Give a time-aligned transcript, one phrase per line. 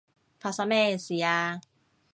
[0.39, 1.61] 發生咩事啊？